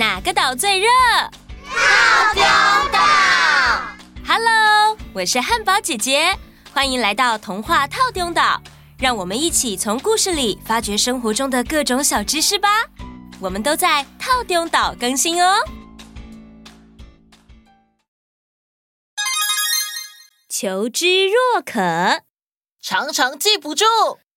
[0.00, 0.88] 哪个岛最热？
[1.66, 2.42] 套丢
[2.90, 2.98] 岛。
[4.26, 6.34] Hello，我是汉堡姐姐，
[6.72, 8.62] 欢迎来到童话套丢岛。
[8.98, 12.86] 让我们一起从故事里发掘生活中的各种小知识吧。
[13.42, 15.56] 我们都在套丢岛更新哦。
[20.48, 22.22] 求知若渴，
[22.80, 23.84] 常常记不住，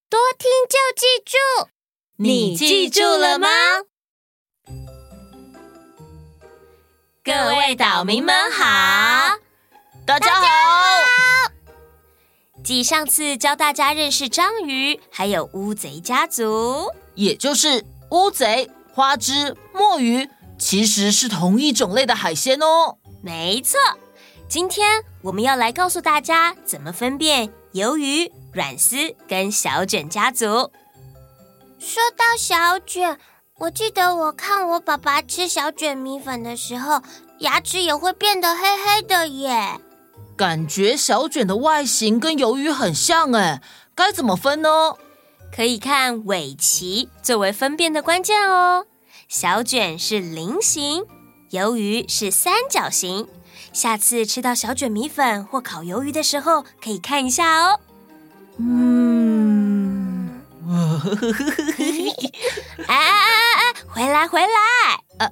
[0.09, 1.69] 多听就记住。
[2.17, 3.47] 你记住了吗？
[7.25, 9.37] 各位岛民们好，
[10.05, 10.45] 大家好。
[12.61, 22.97] 继上次教大家认识章鱼，还有乌贼家族，也就是乌贼、花枝、墨鱼，其实是同一种类的海鲜哦。
[23.21, 23.79] 没错，
[24.49, 30.45] 今天我们要来告诉大家怎么分辨鱿鱼、软丝跟小卷家族。
[31.79, 33.17] 说到小卷。
[33.59, 37.03] 我记得我看我爸爸吃小卷米粉的时候，
[37.39, 39.79] 牙齿也会变得黑黑的耶。
[40.35, 43.61] 感觉小卷的外形跟鱿鱼很像哎，
[43.93, 44.95] 该怎么分呢？
[45.55, 48.87] 可以看尾鳍作为分辨的关键哦。
[49.29, 51.05] 小卷是菱形，
[51.51, 53.27] 鱿鱼是三角形。
[53.71, 57.79] 下次吃到小卷米粉或烤鱿鱼的时候，可以看一下哦。
[58.57, 60.41] 嗯，
[62.87, 63.41] 哎。
[63.93, 64.47] 回来，回来！
[65.19, 65.31] 呃，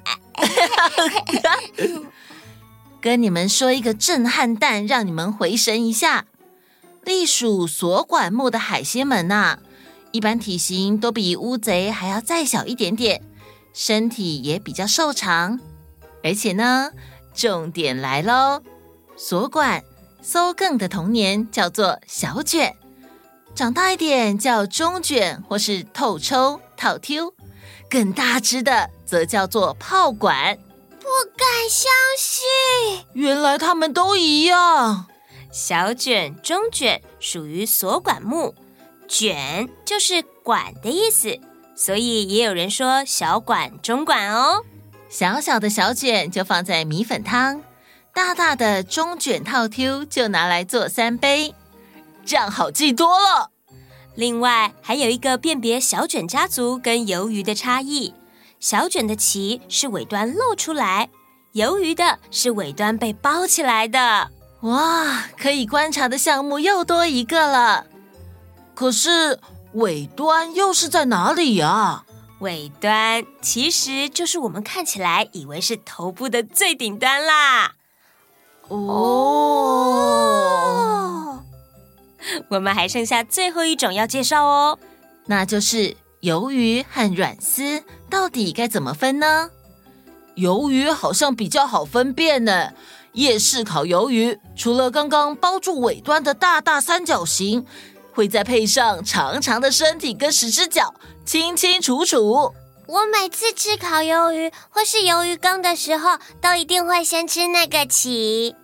[3.01, 6.25] 跟你们说一个震撼弹，让你们回神一下。
[7.03, 9.57] 隶属锁管目的海鲜们呐、
[10.11, 13.23] 一般体型都比乌贼还要再小一点点，
[13.73, 15.59] 身体也比较瘦长。
[16.23, 16.91] 而且呢，
[17.33, 18.61] 重点来喽，
[19.17, 19.83] 锁管
[20.21, 22.75] 搜更的童年叫做小卷，
[23.55, 27.33] 长大一点叫中卷或是透抽套丢。
[27.89, 30.57] 更大只的则叫做炮管，
[30.99, 35.07] 不敢相信，原来它们都一样。
[35.51, 38.55] 小卷、中卷属于锁管目，
[39.07, 41.37] 卷就是管的意思，
[41.75, 44.63] 所以也有人说小管、中管哦。
[45.09, 47.61] 小小的小卷就放在米粉汤，
[48.13, 51.53] 大大的中卷套 Q 就拿来做三杯，
[52.25, 53.50] 这样好记多了。
[54.15, 58.13] 另外还有一个辨别小卷家族跟鱿鱼的差异：
[58.59, 61.09] 小卷的鳍是尾端露出来，
[61.53, 64.29] 鱿鱼的是尾端被包起来的。
[64.61, 67.85] 哇，可以观察的项目又多一个了。
[68.75, 69.39] 可是
[69.73, 72.03] 尾端又是在哪里呀？
[72.39, 77.73] 尾端其实就是我们看起来以为是头部的最顶端啦。
[78.67, 80.50] 哦。
[82.49, 84.79] 我们还剩下最后一种要介绍哦，
[85.25, 89.49] 那就是鱿鱼和软丝，到底该怎么分呢？
[90.35, 92.71] 鱿鱼好像比较好分辨呢。
[93.13, 97.65] 夜市烤鱿鱼，除了刚刚包住尾端的大大三角形，
[98.13, 100.93] 会再配上长长的身体跟十只脚，
[101.25, 102.53] 清清楚楚。
[102.87, 108.55] 我每次吃烤鱿鱼或是鱿鱼羹的时候，都一定会先吃那个鳍。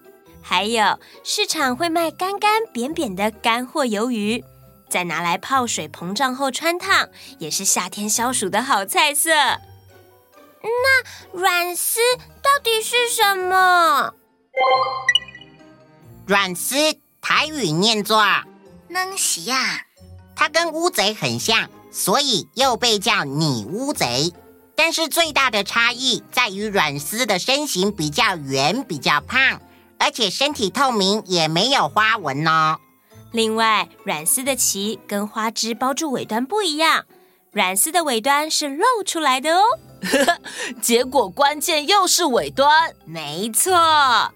[0.49, 4.45] 还有市场会卖干干扁扁的干货鱿鱼，
[4.89, 9.29] 再拿来泡水膨胀后穿烫，也是夏天消暑的好菜色。
[10.63, 11.99] 那软丝
[12.41, 14.13] 到底是什么？
[16.25, 16.75] 软丝
[17.19, 18.25] 台语念作
[18.87, 19.81] “能丝”呀，
[20.33, 24.31] 它跟乌贼很像，所以又被叫拟乌贼。
[24.77, 29.61] 但是最大的差异在于软丝的身形比较圆，比较胖。
[29.99, 32.77] 而且身体透明，也没有花纹哦。
[33.31, 37.05] 另外，软丝的鳍跟花枝包住尾端不一样，
[37.51, 39.63] 软丝的尾端是露出来的哦。
[40.81, 43.73] 结果关键又是尾端，没错。
[43.73, 44.31] 哇，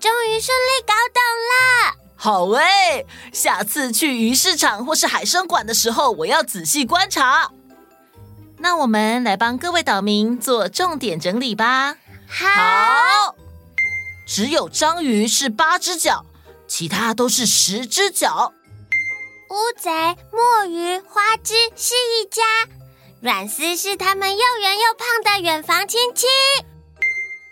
[0.00, 1.94] 终于顺利搞懂了。
[2.16, 7.50] 好诶，下次去鱼市场或是海生馆的时候，我要仔细观察。
[8.58, 11.96] 那我们来帮各位岛民做重点整理吧。
[12.26, 12.46] 好。
[12.48, 13.34] 好
[14.26, 16.24] 只有章鱼是八只脚，
[16.66, 18.52] 其他都是十只脚。
[19.50, 19.90] 乌贼、
[20.32, 22.42] 墨鱼、花枝是一家，
[23.20, 26.26] 软丝是他们又圆又胖的远房亲戚。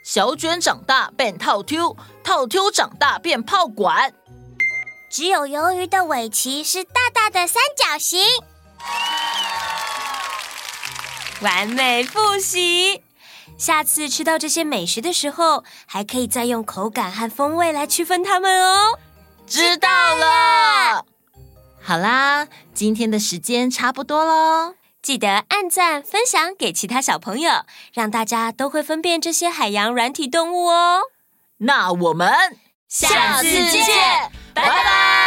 [0.03, 4.15] 小卷长大变套丢，套丢长大变炮管。
[5.11, 8.19] 只有鱿鱼的尾鳍是大大的三角形。
[11.43, 13.03] 完美复习。
[13.57, 18.99] 下次吃到这些美食的时候，还可以再用口感和风味来区分它们哦。
[19.47, 21.05] 知道了。
[21.83, 24.75] 好啦，今天的时间差不多喽。
[25.03, 31.01] 记得按赞、分享给其他小朋友，让大家都会分辨这些海洋软体动物哦。
[31.59, 32.31] 那我们
[32.89, 33.85] 下次见，
[34.55, 35.22] 拜拜。